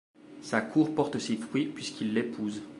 Sa 0.41 0.61
cour 0.61 0.95
porte 0.95 1.19
ses 1.19 1.37
fruits 1.37 1.67
puisqu'il 1.67 2.15
l'épouse. 2.15 2.63